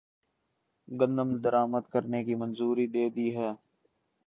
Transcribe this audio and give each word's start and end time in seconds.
گندم 0.87 1.29
درآمدکرنے 1.43 2.19
کی 2.25 2.33
منظوری 2.41 2.85
دےدی 2.93 3.27
ہے 3.37 3.49